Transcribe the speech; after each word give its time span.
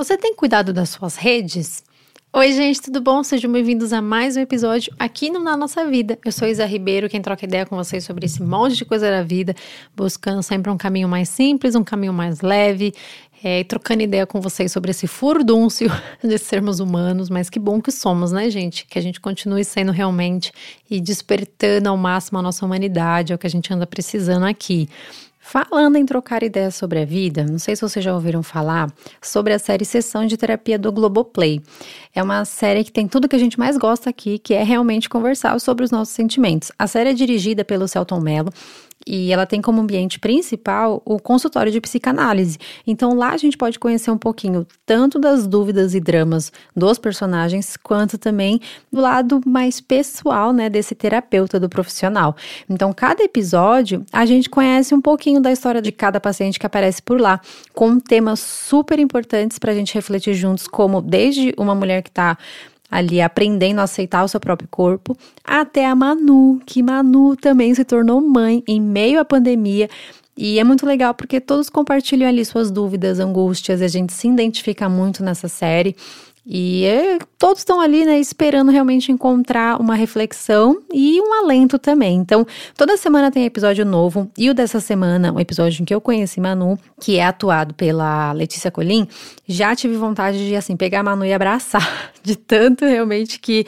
Você 0.00 0.16
tem 0.16 0.34
cuidado 0.34 0.72
das 0.72 0.88
suas 0.88 1.14
redes? 1.14 1.84
Oi, 2.32 2.52
gente, 2.54 2.80
tudo 2.80 3.02
bom? 3.02 3.22
Sejam 3.22 3.52
bem-vindos 3.52 3.92
a 3.92 4.00
mais 4.00 4.34
um 4.34 4.40
episódio 4.40 4.90
aqui 4.98 5.28
no 5.28 5.38
Na 5.38 5.58
Nossa 5.58 5.84
Vida. 5.84 6.18
Eu 6.24 6.32
sou 6.32 6.48
Isa 6.48 6.64
Ribeiro, 6.64 7.06
quem 7.06 7.20
troca 7.20 7.44
ideia 7.44 7.66
com 7.66 7.76
vocês 7.76 8.02
sobre 8.02 8.24
esse 8.24 8.42
monte 8.42 8.76
de 8.76 8.86
coisa 8.86 9.10
da 9.10 9.22
vida, 9.22 9.54
buscando 9.94 10.42
sempre 10.42 10.70
um 10.70 10.78
caminho 10.78 11.06
mais 11.06 11.28
simples, 11.28 11.74
um 11.74 11.84
caminho 11.84 12.14
mais 12.14 12.40
leve, 12.40 12.94
é, 13.44 13.62
trocando 13.62 14.02
ideia 14.02 14.26
com 14.26 14.40
vocês 14.40 14.72
sobre 14.72 14.90
esse 14.90 15.06
furdúncio 15.06 15.90
de 16.24 16.38
sermos 16.38 16.80
humanos, 16.80 17.28
mas 17.28 17.50
que 17.50 17.58
bom 17.58 17.78
que 17.78 17.92
somos, 17.92 18.32
né, 18.32 18.48
gente? 18.48 18.86
Que 18.86 18.98
a 18.98 19.02
gente 19.02 19.20
continue 19.20 19.66
sendo 19.66 19.92
realmente 19.92 20.50
e 20.90 20.98
despertando 20.98 21.90
ao 21.90 21.96
máximo 21.98 22.38
a 22.38 22.42
nossa 22.42 22.64
humanidade, 22.64 23.34
é 23.34 23.36
o 23.36 23.38
que 23.38 23.46
a 23.46 23.50
gente 23.50 23.70
anda 23.70 23.86
precisando 23.86 24.46
aqui. 24.46 24.88
Falando 25.50 25.96
em 25.96 26.06
trocar 26.06 26.44
ideias 26.44 26.76
sobre 26.76 27.00
a 27.00 27.04
vida, 27.04 27.44
não 27.44 27.58
sei 27.58 27.74
se 27.74 27.82
vocês 27.82 28.04
já 28.04 28.14
ouviram 28.14 28.40
falar 28.40 28.88
sobre 29.20 29.52
a 29.52 29.58
série 29.58 29.84
Sessão 29.84 30.24
de 30.24 30.36
Terapia 30.36 30.78
do 30.78 30.92
Globoplay. 30.92 31.60
É 32.14 32.22
uma 32.22 32.44
série 32.44 32.84
que 32.84 32.92
tem 32.92 33.08
tudo 33.08 33.28
que 33.28 33.34
a 33.34 33.38
gente 33.38 33.58
mais 33.58 33.76
gosta 33.76 34.08
aqui, 34.08 34.38
que 34.38 34.54
é 34.54 34.62
realmente 34.62 35.08
conversar 35.08 35.58
sobre 35.58 35.84
os 35.84 35.90
nossos 35.90 36.14
sentimentos. 36.14 36.70
A 36.78 36.86
série 36.86 37.10
é 37.10 37.12
dirigida 37.12 37.64
pelo 37.64 37.88
Celton 37.88 38.20
Mello 38.20 38.52
e 39.06 39.32
ela 39.32 39.46
tem 39.46 39.60
como 39.60 39.80
ambiente 39.80 40.18
principal 40.18 41.02
o 41.04 41.18
consultório 41.18 41.72
de 41.72 41.80
psicanálise. 41.80 42.58
Então 42.86 43.14
lá 43.14 43.30
a 43.30 43.36
gente 43.36 43.56
pode 43.56 43.78
conhecer 43.78 44.10
um 44.10 44.18
pouquinho 44.18 44.66
tanto 44.84 45.18
das 45.18 45.46
dúvidas 45.46 45.94
e 45.94 46.00
dramas 46.00 46.52
dos 46.76 46.98
personagens, 46.98 47.76
quanto 47.76 48.18
também 48.18 48.60
do 48.92 49.00
lado 49.00 49.40
mais 49.46 49.80
pessoal, 49.80 50.52
né, 50.52 50.68
desse 50.68 50.94
terapeuta 50.94 51.58
do 51.58 51.68
profissional. 51.68 52.36
Então 52.68 52.92
cada 52.92 53.22
episódio 53.22 54.04
a 54.12 54.26
gente 54.26 54.48
conhece 54.50 54.94
um 54.94 55.00
pouquinho 55.00 55.40
da 55.40 55.50
história 55.50 55.80
de 55.80 55.92
cada 55.92 56.20
paciente 56.20 56.58
que 56.58 56.66
aparece 56.66 57.02
por 57.02 57.20
lá, 57.20 57.40
com 57.74 57.98
temas 57.98 58.40
super 58.40 58.98
importantes 58.98 59.58
para 59.58 59.72
a 59.72 59.74
gente 59.74 59.94
refletir 59.94 60.34
juntos, 60.34 60.66
como 60.66 61.00
desde 61.00 61.54
uma 61.56 61.74
mulher 61.74 62.02
que 62.02 62.10
está 62.10 62.36
ali 62.90 63.20
aprendendo 63.20 63.78
a 63.78 63.84
aceitar 63.84 64.24
o 64.24 64.28
seu 64.28 64.40
próprio 64.40 64.68
corpo, 64.68 65.16
até 65.44 65.86
a 65.86 65.94
Manu, 65.94 66.60
que 66.66 66.82
Manu 66.82 67.36
também 67.36 67.74
se 67.74 67.84
tornou 67.84 68.20
mãe 68.20 68.62
em 68.66 68.80
meio 68.80 69.20
à 69.20 69.24
pandemia. 69.24 69.88
E 70.36 70.58
é 70.58 70.64
muito 70.64 70.86
legal 70.86 71.14
porque 71.14 71.40
todos 71.40 71.68
compartilham 71.68 72.28
ali 72.28 72.44
suas 72.44 72.70
dúvidas, 72.70 73.20
angústias, 73.20 73.80
e 73.80 73.84
a 73.84 73.88
gente 73.88 74.12
se 74.12 74.26
identifica 74.26 74.88
muito 74.88 75.22
nessa 75.22 75.48
série. 75.48 75.94
E 76.46 76.84
é, 76.84 77.18
todos 77.40 77.60
estão 77.60 77.80
ali, 77.80 78.04
né, 78.04 78.20
esperando 78.20 78.70
realmente 78.70 79.10
encontrar 79.10 79.80
uma 79.80 79.94
reflexão 79.94 80.82
e 80.92 81.18
um 81.22 81.32
alento 81.42 81.78
também. 81.78 82.18
Então, 82.18 82.46
toda 82.76 82.98
semana 82.98 83.30
tem 83.30 83.46
episódio 83.46 83.82
novo. 83.82 84.30
E 84.36 84.50
o 84.50 84.54
dessa 84.54 84.78
semana, 84.78 85.32
um 85.32 85.40
episódio 85.40 85.80
em 85.80 85.86
que 85.86 85.94
eu 85.94 86.02
conheci 86.02 86.38
Manu, 86.38 86.78
que 87.00 87.16
é 87.16 87.24
atuado 87.24 87.72
pela 87.72 88.30
Letícia 88.32 88.70
Colim, 88.70 89.08
já 89.48 89.74
tive 89.74 89.96
vontade 89.96 90.46
de, 90.46 90.54
assim, 90.54 90.76
pegar 90.76 91.00
a 91.00 91.02
Manu 91.02 91.24
e 91.24 91.32
abraçar. 91.32 92.12
De 92.22 92.36
tanto 92.36 92.84
realmente 92.84 93.40
que 93.40 93.66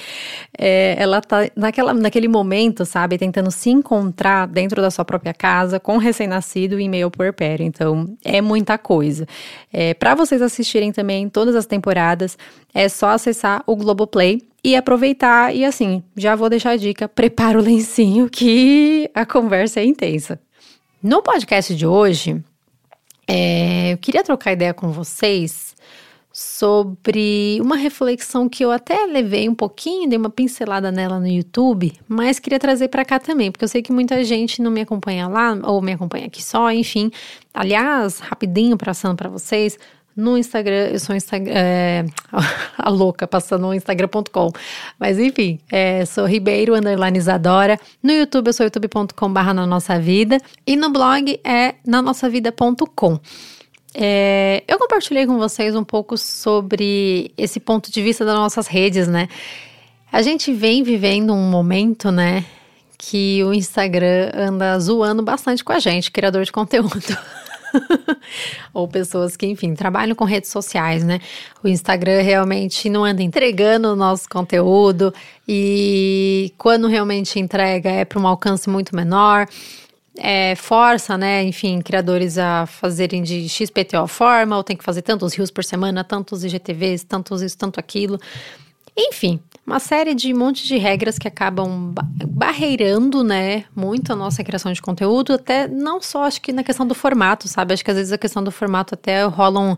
é, 0.59 0.95
ela 0.99 1.23
tá 1.23 1.49
naquela, 1.57 1.95
naquele 1.95 2.29
momento, 2.29 2.85
sabe, 2.85 3.17
tentando 3.17 3.51
se 3.51 3.71
encontrar 3.71 4.47
dentro 4.47 4.83
da 4.83 4.91
sua 4.91 5.07
própria 5.07 5.33
casa, 5.33 5.81
com 5.81 5.97
recém-nascido 5.97 6.79
e 6.79 6.87
meio 6.87 7.11
puerpério. 7.11 7.65
Então, 7.65 8.15
é 8.23 8.43
muita 8.43 8.77
coisa. 8.77 9.27
É, 9.73 9.95
para 9.95 10.15
vocês 10.15 10.43
assistirem 10.43 10.93
também 10.93 11.31
todas 11.31 11.57
as 11.57 11.65
temporadas, 11.65 12.37
é 12.75 12.91
só 12.91 13.09
acessar 13.09 13.62
o 13.67 13.77
Globoplay 13.77 14.43
e 14.65 14.77
aproveitar. 14.77 15.55
E 15.55 15.65
assim, 15.65 16.03
já 16.17 16.35
vou 16.35 16.49
deixar 16.49 16.71
a 16.71 16.77
dica: 16.77 17.09
prepara 17.09 17.59
o 17.59 17.63
lencinho 17.63 18.29
que 18.29 19.11
a 19.15 19.27
conversa 19.27 19.81
é 19.81 19.85
intensa. 19.85 20.41
No 21.03 21.23
podcast 21.23 21.75
de 21.75 21.87
hoje, 21.87 22.43
é, 23.27 23.93
eu 23.93 23.99
queria 23.99 24.23
trocar 24.23 24.53
ideia 24.53 24.73
com 24.73 24.91
vocês 24.93 25.75
sobre 26.33 27.59
uma 27.61 27.77
reflexão 27.77 28.49
que 28.49 28.65
eu 28.65 28.71
até 28.71 29.05
levei 29.05 29.49
um 29.49 29.55
pouquinho, 29.55 30.09
dei 30.09 30.19
uma 30.19 30.31
pincelada 30.31 30.91
nela 30.91 31.21
no 31.21 31.27
YouTube, 31.27 31.93
mas 32.09 32.39
queria 32.39 32.59
trazer 32.59 32.89
para 32.89 33.05
cá 33.05 33.19
também, 33.19 33.51
porque 33.51 33.65
eu 33.65 33.69
sei 33.69 33.83
que 33.83 33.93
muita 33.93 34.25
gente 34.25 34.63
não 34.63 34.71
me 34.71 34.81
acompanha 34.81 35.29
lá 35.29 35.59
ou 35.65 35.83
me 35.83 35.93
acompanha 35.93 36.27
aqui 36.27 36.43
só, 36.43 36.71
enfim. 36.71 37.11
Aliás, 37.53 38.19
rapidinho 38.19 38.79
passando 38.79 39.17
para 39.17 39.29
vocês, 39.29 39.79
no 40.17 40.37
Instagram, 40.37 40.89
eu 40.93 40.99
sou 40.99 41.15
Instagram, 41.15 41.53
é, 41.55 42.05
a 42.79 42.89
louca, 42.91 43.27
passando 43.27 43.63
no 43.63 43.75
Instagram.com. 43.75 44.51
Mas 44.99 45.19
enfim, 45.19 45.59
é, 45.71 46.05
sou 46.05 46.27
Ribeiro, 46.27 46.75
underline 46.75 47.17
Isadora. 47.17 47.79
No 48.03 48.13
YouTube, 48.13 48.49
eu 48.49 48.53
sou 48.53 48.65
youtube.com 48.65 49.33
barra 49.33 49.55
na 49.55 49.67
nossa 49.67 49.99
vida. 49.99 50.39
E 50.67 50.77
no 50.77 50.91
blog 50.91 51.41
é 51.45 51.75
na 51.87 52.03
nossa 52.03 52.29
vida.com. 52.29 53.19
É, 53.95 54.65
eu 54.67 54.79
compartilhei 54.79 55.27
com 55.27 55.37
vocês 55.39 55.77
um 55.77 55.85
pouco 55.85 56.17
sobre 56.17 57.33
esse 57.37 57.61
ponto 57.61 57.91
de 57.91 58.03
vista 58.03 58.25
das 58.25 58.35
nossas 58.35 58.67
redes, 58.67 59.07
né? 59.07 59.29
A 60.11 60.23
gente 60.23 60.53
vem 60.53 60.83
vivendo 60.83 61.33
um 61.33 61.51
momento, 61.51 62.11
né, 62.11 62.45
que 62.99 63.43
o 63.45 63.53
Instagram 63.53 64.31
anda 64.35 64.79
zoando 64.79 65.23
bastante 65.23 65.65
com 65.65 65.73
a 65.73 65.79
gente, 65.79 66.11
criador 66.11 66.45
de 66.45 66.53
conteúdo. 66.53 66.93
ou 68.73 68.87
pessoas 68.89 69.37
que, 69.37 69.47
enfim, 69.47 69.75
trabalham 69.75 70.15
com 70.15 70.25
redes 70.25 70.51
sociais, 70.51 71.05
né? 71.05 71.21
O 71.63 71.69
Instagram 71.69 72.23
realmente 72.23 72.89
não 72.89 73.05
anda 73.05 73.23
entregando 73.23 73.89
o 73.93 73.97
nosso 73.97 74.29
conteúdo 74.29 75.13
e 75.47 76.53
quando 76.59 76.87
realmente 76.87 77.39
entrega 77.39 77.91
é 77.91 78.05
para 78.05 78.19
um 78.19 78.27
alcance 78.27 78.69
muito 78.69 78.95
menor. 78.95 79.47
É, 80.19 80.55
força, 80.57 81.17
né, 81.17 81.43
enfim, 81.43 81.81
criadores 81.81 82.37
a 82.37 82.67
fazerem 82.67 83.23
de 83.23 83.49
XPTO 83.49 84.07
forma, 84.07 84.59
ou 84.59 84.63
tem 84.63 84.77
que 84.77 84.85
fazer 84.85 85.01
tantos 85.01 85.33
rios 85.35 85.51
por 85.51 85.65
semana, 85.65 86.05
tantos 86.05 86.45
IGTVs, 86.45 87.03
tantos 87.05 87.41
isso, 87.41 87.57
tanto 87.57 87.81
aquilo. 87.81 88.21
Enfim, 88.97 89.41
uma 89.67 89.79
série 89.79 90.15
de 90.15 90.35
monte 90.35 90.67
de 90.67 90.77
regras 90.77 91.19
que 91.19 91.27
acabam 91.27 91.95
barreirando, 92.27 93.25
né, 93.25 93.65
muito 93.75 94.13
a 94.13 94.17
nossa 94.17 94.45
criação 94.45 94.73
de 94.73 94.83
conteúdo, 94.83 95.33
até 95.33 95.67
não 95.67 96.01
só 96.01 96.25
acho 96.25 96.41
que 96.43 96.53
na 96.53 96.63
questão 96.63 96.87
do 96.87 96.95
formato, 96.95 97.49
sabe? 97.49 97.73
Acho 97.73 97.85
que 97.85 97.91
às 97.91 97.97
vezes 97.97 98.13
a 98.13 98.19
questão 98.19 98.45
do 98.45 98.51
formato 98.51 98.95
até 98.95 99.25
rola 99.25 99.61
um, 99.61 99.77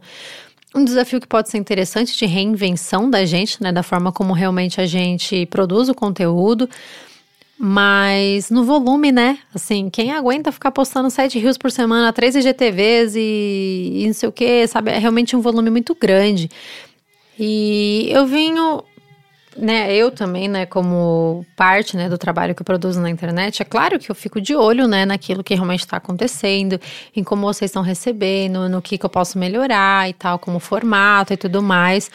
um 0.75 0.85
desafio 0.85 1.21
que 1.21 1.29
pode 1.29 1.49
ser 1.49 1.59
interessante 1.59 2.17
de 2.17 2.27
reinvenção 2.27 3.09
da 3.09 3.25
gente, 3.25 3.63
né, 3.63 3.71
da 3.71 3.83
forma 3.83 4.11
como 4.11 4.33
realmente 4.33 4.81
a 4.81 4.87
gente 4.87 5.47
produz 5.47 5.89
o 5.89 5.95
conteúdo. 5.95 6.69
Mas 7.57 8.51
no 8.51 8.65
volume, 8.65 9.13
né? 9.13 9.39
Assim, 9.55 9.89
quem 9.89 10.11
aguenta 10.11 10.51
ficar 10.51 10.73
postando 10.73 11.09
sete 11.09 11.39
rios 11.39 11.57
por 11.57 11.71
semana, 11.71 12.13
três 12.13 12.35
IGTVs 12.35 13.15
e, 13.15 13.93
e 14.03 14.07
não 14.09 14.13
sei 14.13 14.29
o 14.29 14.33
que, 14.33 14.67
sabe? 14.67 14.91
É 14.91 14.99
realmente 14.99 15.37
um 15.37 15.41
volume 15.41 15.71
muito 15.71 15.95
grande. 15.95 16.51
E 17.39 18.09
eu 18.11 18.27
venho 18.27 18.83
né, 19.56 19.94
eu 19.94 20.10
também, 20.10 20.48
né, 20.48 20.66
como 20.66 21.44
parte, 21.56 21.97
né, 21.97 22.09
do 22.09 22.19
trabalho 22.19 22.54
que 22.54 22.62
eu 22.62 22.65
produzo 22.65 23.00
na 23.00 23.10
internet, 23.10 23.62
é 23.62 23.65
claro 23.65 23.98
que 23.98 24.10
eu 24.10 24.15
fico 24.15 24.41
de 24.41 24.54
olho, 24.54 24.87
né, 24.87 25.04
naquilo 25.04 25.44
que 25.44 25.54
realmente 25.54 25.81
está 25.81 25.97
acontecendo, 25.97 26.81
em 27.15 27.22
como 27.22 27.42
vocês 27.42 27.70
estão 27.70 27.82
recebendo, 27.82 28.69
no 28.69 28.82
que, 28.82 28.98
que 28.98 29.04
eu 29.04 29.10
posso 29.10 29.38
melhorar 29.38 30.09
e 30.09 30.12
tal, 30.12 30.38
como 30.38 30.59
formato 30.59 31.32
e 31.32 31.37
tudo 31.37 31.62
mais. 31.62 32.10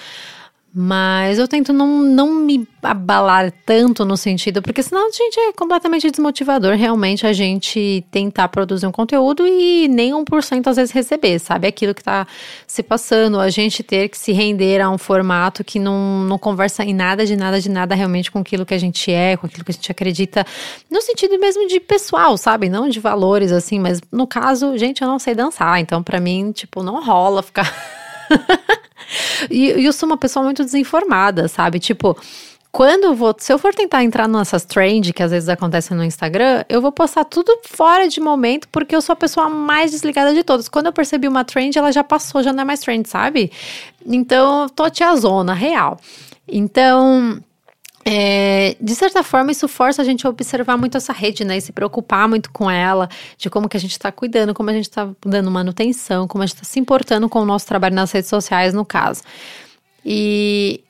Mas 0.73 1.39
eu 1.39 1.47
tento 1.47 1.73
não, 1.73 2.03
não 2.03 2.31
me 2.31 2.67
abalar 2.81 3.51
tanto 3.65 4.05
no 4.05 4.15
sentido, 4.15 4.61
porque 4.61 4.83
senão 4.83 5.07
a 5.07 5.11
gente 5.11 5.39
é 5.39 5.51
completamente 5.51 6.09
desmotivador 6.09 6.75
realmente 6.75 7.25
a 7.25 7.33
gente 7.33 8.05
tentar 8.11 8.47
produzir 8.49 8.85
um 8.85 8.91
conteúdo 8.91 9.47
e 9.47 9.87
nem 9.87 10.13
1% 10.13 10.67
às 10.67 10.75
vezes 10.75 10.91
receber, 10.91 11.39
sabe? 11.39 11.67
Aquilo 11.67 11.95
que 11.95 12.03
tá 12.03 12.27
se 12.67 12.83
passando, 12.83 13.39
a 13.39 13.49
gente 13.49 13.81
ter 13.81 14.09
que 14.09 14.17
se 14.17 14.31
render 14.31 14.79
a 14.79 14.89
um 14.91 14.97
formato 14.97 15.63
que 15.63 15.79
não, 15.79 16.23
não 16.25 16.37
conversa 16.37 16.83
em 16.83 16.93
nada, 16.93 17.25
de 17.25 17.35
nada, 17.35 17.59
de 17.59 17.69
nada 17.69 17.95
realmente 17.95 18.29
com 18.29 18.39
aquilo 18.39 18.65
que 18.65 18.73
a 18.73 18.79
gente 18.79 19.11
é, 19.11 19.35
com 19.37 19.47
aquilo 19.47 19.65
que 19.65 19.71
a 19.71 19.73
gente 19.73 19.91
acredita, 19.91 20.45
no 20.89 21.01
sentido 21.01 21.39
mesmo 21.39 21.67
de 21.67 21.79
pessoal, 21.79 22.37
sabe? 22.37 22.69
Não 22.69 22.87
de 22.87 22.99
valores 22.99 23.51
assim, 23.51 23.79
mas 23.79 23.99
no 24.11 24.27
caso, 24.27 24.77
gente, 24.77 25.01
eu 25.01 25.07
não 25.07 25.17
sei 25.17 25.33
dançar, 25.33 25.79
então 25.79 26.03
para 26.03 26.19
mim, 26.19 26.51
tipo, 26.51 26.83
não 26.83 27.03
rola 27.03 27.41
ficar. 27.41 27.73
e, 29.49 29.71
e 29.71 29.85
eu 29.85 29.93
sou 29.93 30.07
uma 30.07 30.17
pessoa 30.17 30.43
muito 30.43 30.63
desinformada, 30.63 31.47
sabe? 31.47 31.79
Tipo, 31.79 32.17
quando 32.71 33.05
eu 33.05 33.15
vou, 33.15 33.35
se 33.37 33.51
eu 33.51 33.57
for 33.57 33.73
tentar 33.73 34.03
entrar 34.03 34.27
nessas 34.27 34.63
trends 34.63 35.11
que 35.11 35.23
às 35.23 35.31
vezes 35.31 35.49
acontecem 35.49 35.97
no 35.97 36.03
Instagram, 36.03 36.63
eu 36.69 36.81
vou 36.81 36.91
postar 36.91 37.25
tudo 37.25 37.57
fora 37.65 38.07
de 38.07 38.21
momento, 38.21 38.67
porque 38.69 38.95
eu 38.95 39.01
sou 39.01 39.13
a 39.13 39.15
pessoa 39.15 39.49
mais 39.49 39.91
desligada 39.91 40.33
de 40.33 40.43
todas. 40.43 40.69
Quando 40.69 40.85
eu 40.85 40.93
percebi 40.93 41.27
uma 41.27 41.43
trend, 41.43 41.77
ela 41.77 41.91
já 41.91 42.03
passou, 42.03 42.43
já 42.43 42.53
não 42.53 42.61
é 42.61 42.65
mais 42.65 42.79
trend, 42.79 43.07
sabe? 43.07 43.51
Então, 44.05 44.69
tô 44.69 44.83
zona 45.17 45.53
real. 45.53 45.99
Então, 46.47 47.41
é, 48.11 48.75
de 48.81 48.95
certa 48.95 49.21
forma, 49.21 49.51
isso 49.51 49.67
força 49.67 50.01
a 50.01 50.05
gente 50.05 50.25
a 50.25 50.29
observar 50.31 50.75
muito 50.75 50.97
essa 50.97 51.13
rede, 51.13 51.45
né? 51.45 51.57
E 51.57 51.61
se 51.61 51.71
preocupar 51.71 52.27
muito 52.27 52.49
com 52.49 52.69
ela, 52.69 53.07
de 53.37 53.51
como 53.51 53.69
que 53.69 53.77
a 53.77 53.79
gente 53.79 53.91
está 53.91 54.11
cuidando, 54.11 54.51
como 54.51 54.71
a 54.71 54.73
gente 54.73 54.89
está 54.89 55.07
dando 55.23 55.51
manutenção, 55.51 56.27
como 56.27 56.43
a 56.43 56.47
gente 56.47 56.55
está 56.55 56.65
se 56.65 56.79
importando 56.79 57.29
com 57.29 57.39
o 57.39 57.45
nosso 57.45 57.67
trabalho 57.67 57.93
nas 57.93 58.11
redes 58.11 58.27
sociais, 58.27 58.73
no 58.73 58.83
caso. 58.83 59.21
E 60.03 60.83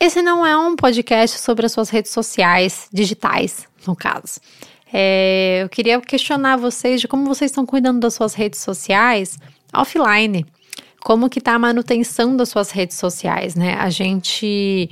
esse 0.00 0.22
não 0.22 0.46
é 0.46 0.56
um 0.56 0.74
podcast 0.74 1.38
sobre 1.40 1.66
as 1.66 1.72
suas 1.72 1.90
redes 1.90 2.10
sociais 2.10 2.88
digitais, 2.90 3.68
no 3.86 3.94
caso. 3.94 4.40
É, 4.90 5.60
eu 5.62 5.68
queria 5.68 6.00
questionar 6.00 6.56
vocês 6.56 7.02
de 7.02 7.06
como 7.06 7.26
vocês 7.26 7.50
estão 7.50 7.66
cuidando 7.66 8.00
das 8.00 8.14
suas 8.14 8.32
redes 8.32 8.60
sociais 8.60 9.38
offline 9.74 10.46
como 11.02 11.28
que 11.28 11.40
tá 11.40 11.54
a 11.54 11.58
manutenção 11.58 12.36
das 12.36 12.48
suas 12.48 12.70
redes 12.70 12.96
sociais, 12.96 13.54
né? 13.54 13.74
A 13.74 13.90
gente 13.90 14.88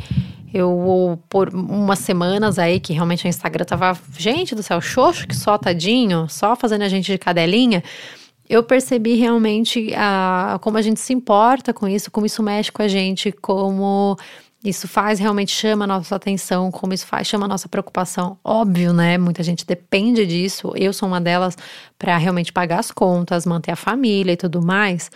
eu, 0.53 1.19
por 1.29 1.55
umas 1.55 2.01
semanas 2.01 2.59
aí, 2.59 2.81
que 2.81 2.93
realmente 2.93 3.25
o 3.25 3.29
Instagram 3.29 3.65
tava, 3.65 3.99
gente 4.19 4.55
do 4.55 4.63
céu, 4.63 4.81
xoxo 4.81 5.27
que 5.27 5.37
só, 5.37 5.57
tadinho, 5.57 6.29
só 6.29 6.57
fazendo 6.57 6.83
a 6.83 6.89
gente 6.89 7.11
de 7.13 7.19
cadelinha. 7.19 7.83
Eu 8.49 8.63
percebi 8.65 9.15
realmente 9.15 9.93
a, 9.97 10.59
como 10.61 10.77
a 10.77 10.83
gente 10.83 10.99
se 10.99 11.13
importa 11.13 11.73
com 11.73 11.87
isso, 11.87 12.11
como 12.11 12.27
isso 12.27 12.43
mexe 12.43 12.73
com 12.73 12.83
a 12.83 12.89
gente, 12.89 13.31
como 13.31 14.17
isso 14.65 14.87
faz 14.87 15.19
realmente 15.19 15.53
chama 15.53 15.85
a 15.85 15.87
nossa 15.87 16.17
atenção, 16.17 16.71
como 16.71 16.93
isso 16.93 17.07
faz 17.07 17.27
chama 17.27 17.47
a 17.47 17.49
nossa 17.49 17.69
preocupação. 17.69 18.37
Óbvio, 18.45 18.93
né? 18.93 19.17
Muita 19.17 19.43
gente 19.43 19.65
depende 19.65 20.27
disso. 20.27 20.73
Eu 20.75 20.93
sou 20.93 21.09
uma 21.09 21.21
delas 21.21 21.57
para 21.99 22.17
realmente 22.19 22.53
pagar 22.53 22.81
as 22.81 22.91
contas, 22.91 23.47
manter 23.47 23.71
a 23.71 23.77
família 23.77 24.33
e 24.33 24.37
tudo 24.37 24.61
mais. 24.61 25.11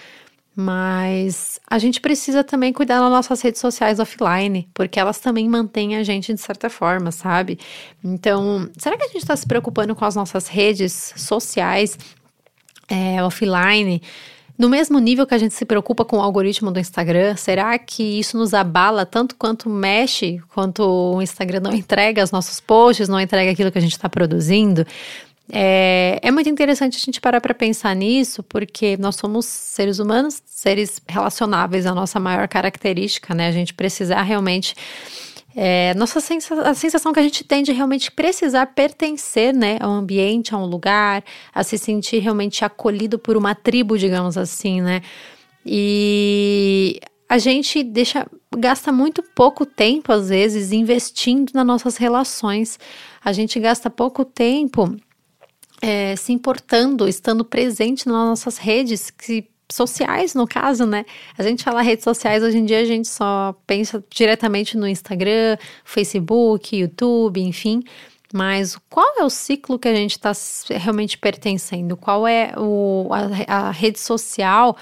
Mas 0.57 1.61
a 1.69 1.79
gente 1.79 2.01
precisa 2.01 2.45
também 2.45 2.73
cuidar 2.73 3.01
das 3.01 3.11
nossas 3.11 3.41
redes 3.43 3.61
sociais 3.61 3.99
offline, 3.99 4.69
porque 4.73 5.01
elas 5.01 5.19
também 5.19 5.49
mantêm 5.49 5.97
a 5.97 6.05
gente 6.05 6.33
de 6.33 6.41
certa 6.41 6.71
forma, 6.71 7.11
sabe? 7.11 7.59
Então, 8.03 8.71
será 8.79 8.97
que 8.97 9.03
a 9.03 9.09
gente 9.09 9.19
está 9.19 9.35
se 9.35 9.47
preocupando 9.47 9.97
com 9.97 10.05
as 10.05 10.15
nossas 10.15 10.47
redes 10.47 11.13
sociais 11.17 11.99
é, 12.89 13.23
offline? 13.23 14.01
No 14.57 14.69
mesmo 14.69 15.01
nível 15.01 15.27
que 15.27 15.35
a 15.35 15.39
gente 15.39 15.53
se 15.53 15.65
preocupa 15.65 16.05
com 16.05 16.19
o 16.19 16.21
algoritmo 16.21 16.71
do 16.71 16.79
Instagram, 16.79 17.35
será 17.35 17.77
que 17.77 18.21
isso 18.21 18.39
nos 18.39 18.55
abala 18.55 19.05
tanto 19.05 19.35
quanto 19.35 19.69
mexe, 19.69 20.41
quanto 20.55 20.85
o 20.85 21.21
Instagram 21.21 21.59
não 21.59 21.75
entrega 21.75 22.23
os 22.23 22.31
nossos 22.31 22.61
posts, 22.61 23.09
não 23.09 23.21
entrega 23.21 23.51
aquilo 23.51 23.73
que 23.73 23.79
a 23.79 23.81
gente 23.81 23.93
está 23.93 24.09
produzindo? 24.09 24.87
É, 25.53 26.19
é 26.23 26.31
muito 26.31 26.49
interessante 26.49 26.97
a 26.97 27.01
gente 27.01 27.21
parar 27.21 27.41
para 27.41 27.55
pensar 27.55 27.95
nisso, 27.95 28.43
porque 28.43 28.97
nós 28.97 29.17
somos 29.17 29.45
seres 29.45 29.99
humanos, 29.99 30.43
seres 30.47 31.01
relacionáveis, 31.07 31.87
a 31.87 31.95
nossa 31.95 32.19
maior 32.19 32.49
característica, 32.49 33.35
né? 33.35 33.49
A 33.49 33.53
gente 33.53 33.75
precisar 33.75 34.23
realmente. 34.23 34.75
É, 35.57 35.95
nossa 35.95 36.19
sensação, 36.21 36.65
a 36.65 36.75
sensação 36.75 37.13
que 37.13 37.21
a 37.21 37.23
gente 37.23 37.45
tem 37.45 37.63
de 37.63 37.71
realmente 37.71 38.11
precisar 38.11 38.67
pertencer, 38.67 39.55
né, 39.55 39.77
a 39.79 39.89
um 39.89 39.93
ambiente, 39.93 40.53
a 40.53 40.59
um 40.59 40.67
lugar, 40.67 41.23
a 41.55 41.63
se 41.63 41.79
sentir 41.79 42.19
realmente 42.19 42.65
acolhido 42.65 43.21
por 43.21 43.37
uma 43.37 43.55
tribo, 43.55 43.97
digamos 43.97 44.37
assim, 44.37 44.81
né? 44.81 45.01
E 45.65 46.99
a 47.29 47.39
gente 47.39 47.85
deixa, 47.85 48.27
gasta 48.57 48.91
muito 48.91 49.23
pouco 49.23 49.65
tempo, 49.65 50.13
às 50.13 50.29
vezes, 50.29 50.73
investindo 50.73 51.53
nas 51.55 51.67
nossas 51.67 51.97
relações. 51.97 52.79
A 53.25 53.33
gente 53.33 53.61
gasta 53.61 53.89
pouco 53.89 54.25
tempo 54.25 54.97
é, 55.83 56.17
se 56.17 56.33
importando, 56.33 57.09
estando 57.09 57.45
presente 57.45 58.07
nas 58.07 58.15
nossas 58.15 58.59
redes 58.59 59.11
que, 59.11 59.49
sociais, 59.71 60.35
no 60.35 60.47
caso, 60.47 60.87
né? 60.87 61.05
A 61.37 61.43
gente 61.43 61.65
fala 61.65 61.83
redes 61.83 62.05
sociais, 62.05 62.43
hoje 62.43 62.59
em 62.59 62.65
dia 62.65 62.81
a 62.81 62.85
gente 62.85 63.09
só 63.09 63.55
pensa 63.67 64.05
diretamente 64.11 64.77
no 64.77 64.87
Instagram, 64.87 65.57
Facebook, 65.85 66.77
YouTube, 66.77 67.41
enfim. 67.41 67.83
Mas 68.33 68.77
qual 68.91 69.21
é 69.21 69.25
o 69.25 69.31
ciclo 69.31 69.79
que 69.79 69.87
a 69.87 69.95
gente 69.95 70.13
está 70.13 70.33
realmente 70.71 71.17
pertencendo? 71.17 71.97
Qual 71.97 72.27
é 72.27 72.53
o, 72.57 73.09
a, 73.47 73.69
a 73.69 73.71
rede 73.71 74.01
social 74.01 74.77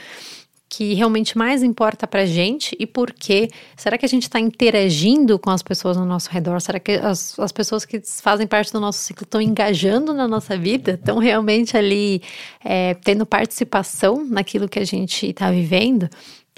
que 0.72 0.94
realmente 0.94 1.36
mais 1.36 1.62
importa 1.62 2.06
para 2.06 2.24
gente 2.24 2.74
e 2.80 2.86
por 2.86 3.12
quê? 3.12 3.50
Será 3.76 3.98
que 3.98 4.06
a 4.06 4.08
gente 4.08 4.22
está 4.22 4.40
interagindo 4.40 5.38
com 5.38 5.50
as 5.50 5.62
pessoas 5.62 5.98
ao 5.98 6.06
nosso 6.06 6.30
redor? 6.30 6.62
Será 6.62 6.80
que 6.80 6.92
as, 6.92 7.38
as 7.38 7.52
pessoas 7.52 7.84
que 7.84 8.00
fazem 8.22 8.46
parte 8.46 8.72
do 8.72 8.80
nosso 8.80 9.00
ciclo 9.00 9.24
estão 9.24 9.38
engajando 9.38 10.14
na 10.14 10.26
nossa 10.26 10.56
vida? 10.56 10.92
Estão 10.92 11.18
realmente 11.18 11.76
ali 11.76 12.22
é, 12.64 12.94
tendo 13.04 13.26
participação 13.26 14.24
naquilo 14.24 14.66
que 14.66 14.78
a 14.78 14.84
gente 14.86 15.26
está 15.26 15.50
vivendo? 15.50 16.08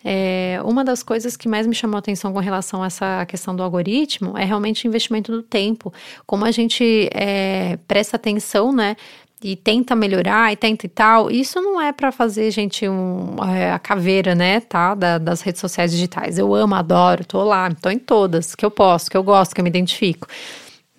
É, 0.07 0.61
uma 0.63 0.85
das 0.85 1.03
coisas 1.03 1.35
que 1.35 1.49
mais 1.49 1.67
me 1.67 1.75
chamou 1.75 1.97
a 1.97 1.99
atenção 1.99 2.31
com 2.31 2.39
relação 2.39 2.83
a 2.83 2.87
essa 2.87 3.25
questão 3.25 3.57
do 3.57 3.63
algoritmo 3.63 4.37
é 4.37 4.45
realmente 4.45 4.87
o 4.87 4.89
investimento 4.89 5.33
do 5.33 5.43
tempo. 5.43 5.93
Como 6.27 6.45
a 6.45 6.51
gente 6.51 7.09
é, 7.13 7.79
presta 7.89 8.17
atenção, 8.17 8.71
né? 8.71 8.97
E 9.45 9.55
tenta 9.55 9.95
melhorar 9.95 10.51
e 10.51 10.57
tenta 10.57 10.87
e 10.87 10.89
tal, 10.89 11.31
isso 11.31 11.61
não 11.61 11.79
é 11.79 11.93
para 11.93 12.11
fazer, 12.11 12.51
gente, 12.51 12.89
um, 12.89 13.37
é, 13.55 13.73
a 13.73 13.79
caveira, 13.79 14.35
né, 14.35 14.61
tá? 14.61 14.95
Da, 14.95 15.19
das 15.19 15.43
redes 15.43 15.61
sociais 15.61 15.93
digitais. 15.93 16.39
Eu 16.39 16.55
amo, 16.55 16.75
adoro, 16.75 17.27
tô 17.27 17.45
lá, 17.45 17.71
tô 17.75 17.91
em 17.91 17.99
todas, 17.99 18.55
que 18.55 18.65
eu 18.65 18.71
posso, 18.71 19.11
que 19.11 19.17
eu 19.19 19.23
gosto, 19.23 19.55
que 19.55 19.61
eu 19.61 19.63
me 19.63 19.69
identifico. 19.69 20.27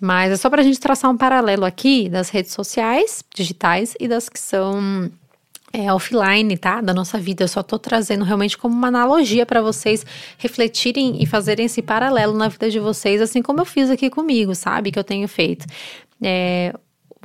Mas 0.00 0.30
é 0.30 0.36
só 0.36 0.48
pra 0.48 0.62
gente 0.62 0.78
traçar 0.78 1.10
um 1.10 1.16
paralelo 1.16 1.64
aqui 1.64 2.08
das 2.08 2.28
redes 2.30 2.52
sociais 2.52 3.24
digitais 3.34 3.96
e 3.98 4.06
das 4.06 4.28
que 4.28 4.38
são 4.38 5.10
é, 5.72 5.92
offline, 5.92 6.56
tá? 6.56 6.80
Da 6.80 6.94
nossa 6.94 7.18
vida. 7.18 7.42
Eu 7.42 7.48
só 7.48 7.64
tô 7.64 7.80
trazendo 7.80 8.24
realmente 8.24 8.56
como 8.56 8.76
uma 8.76 8.86
analogia 8.86 9.44
para 9.44 9.60
vocês 9.60 10.06
refletirem 10.38 11.20
e 11.20 11.26
fazerem 11.26 11.66
esse 11.66 11.82
paralelo 11.82 12.32
na 12.32 12.46
vida 12.46 12.70
de 12.70 12.78
vocês, 12.78 13.20
assim 13.20 13.42
como 13.42 13.60
eu 13.60 13.64
fiz 13.64 13.90
aqui 13.90 14.08
comigo, 14.08 14.54
sabe? 14.54 14.92
Que 14.92 14.98
eu 15.00 15.04
tenho 15.04 15.26
feito. 15.26 15.66
É, 16.22 16.72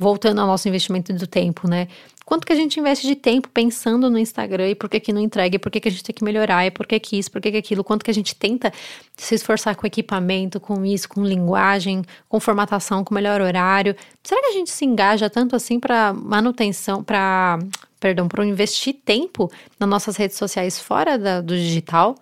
voltando 0.02 0.40
ao 0.40 0.46
nosso 0.46 0.68
investimento 0.68 1.12
do 1.12 1.26
tempo, 1.26 1.68
né? 1.68 1.88
Quanto 2.24 2.46
que 2.46 2.52
a 2.52 2.56
gente 2.56 2.78
investe 2.78 3.06
de 3.06 3.16
tempo 3.16 3.48
pensando 3.48 4.08
no 4.08 4.18
Instagram 4.18 4.70
e 4.70 4.74
por 4.74 4.88
que 4.88 5.00
que 5.00 5.12
não 5.12 5.20
entrega, 5.20 5.56
e 5.56 5.58
por 5.58 5.70
que 5.70 5.80
que 5.80 5.88
a 5.88 5.90
gente 5.90 6.04
tem 6.04 6.14
que 6.14 6.24
melhorar, 6.24 6.64
e 6.66 6.70
por 6.70 6.86
que 6.86 6.98
que 7.00 7.18
isso, 7.18 7.30
por 7.30 7.40
que 7.40 7.50
que 7.50 7.56
aquilo, 7.56 7.82
quanto 7.82 8.04
que 8.04 8.10
a 8.10 8.14
gente 8.14 8.34
tenta 8.34 8.72
se 9.16 9.34
esforçar 9.34 9.74
com 9.74 9.86
equipamento, 9.86 10.60
com 10.60 10.84
isso, 10.84 11.08
com 11.08 11.24
linguagem, 11.24 12.04
com 12.28 12.38
formatação, 12.40 13.04
com 13.04 13.14
melhor 13.14 13.40
horário. 13.40 13.94
Será 14.22 14.40
que 14.40 14.48
a 14.48 14.52
gente 14.52 14.70
se 14.70 14.84
engaja 14.84 15.28
tanto 15.28 15.56
assim 15.56 15.80
para 15.80 16.12
manutenção, 16.12 17.02
para, 17.02 17.58
perdão, 17.98 18.28
para 18.28 18.44
investir 18.46 18.94
tempo 19.04 19.50
nas 19.78 19.88
nossas 19.88 20.16
redes 20.16 20.36
sociais 20.36 20.78
fora 20.78 21.18
da, 21.18 21.40
do 21.40 21.56
digital? 21.56 22.16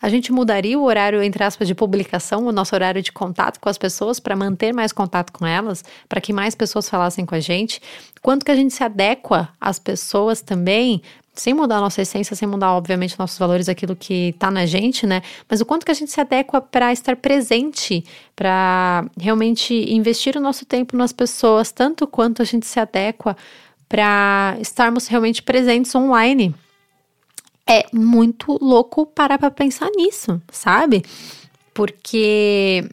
A 0.00 0.08
gente 0.08 0.30
mudaria 0.30 0.78
o 0.78 0.84
horário, 0.84 1.20
entre 1.22 1.42
aspas, 1.42 1.66
de 1.66 1.74
publicação, 1.74 2.46
o 2.46 2.52
nosso 2.52 2.74
horário 2.74 3.02
de 3.02 3.10
contato 3.10 3.58
com 3.58 3.68
as 3.68 3.76
pessoas 3.76 4.20
para 4.20 4.36
manter 4.36 4.72
mais 4.72 4.92
contato 4.92 5.32
com 5.32 5.44
elas, 5.44 5.84
para 6.08 6.20
que 6.20 6.32
mais 6.32 6.54
pessoas 6.54 6.88
falassem 6.88 7.26
com 7.26 7.34
a 7.34 7.40
gente? 7.40 7.82
Quanto 8.22 8.44
que 8.44 8.50
a 8.52 8.54
gente 8.54 8.72
se 8.72 8.84
adequa 8.84 9.48
às 9.60 9.80
pessoas 9.80 10.40
também, 10.40 11.02
sem 11.34 11.52
mudar 11.52 11.78
a 11.78 11.80
nossa 11.80 12.02
essência, 12.02 12.36
sem 12.36 12.46
mudar, 12.46 12.74
obviamente, 12.74 13.18
nossos 13.18 13.38
valores, 13.38 13.68
aquilo 13.68 13.96
que 13.96 14.28
está 14.28 14.52
na 14.52 14.66
gente, 14.66 15.04
né? 15.04 15.20
Mas 15.48 15.60
o 15.60 15.66
quanto 15.66 15.84
que 15.84 15.90
a 15.90 15.94
gente 15.94 16.12
se 16.12 16.20
adequa 16.20 16.60
para 16.60 16.92
estar 16.92 17.16
presente, 17.16 18.04
para 18.36 19.04
realmente 19.18 19.74
investir 19.92 20.36
o 20.36 20.40
nosso 20.40 20.64
tempo 20.64 20.96
nas 20.96 21.12
pessoas, 21.12 21.72
tanto 21.72 22.06
quanto 22.06 22.40
a 22.40 22.44
gente 22.44 22.66
se 22.66 22.78
adequa 22.78 23.36
para 23.88 24.56
estarmos 24.60 25.08
realmente 25.08 25.42
presentes 25.42 25.92
online 25.94 26.54
é 27.68 27.84
muito 27.92 28.56
louco 28.60 29.04
parar 29.04 29.38
para 29.38 29.50
pensar 29.50 29.90
nisso, 29.94 30.40
sabe? 30.50 31.02
Porque 31.74 32.88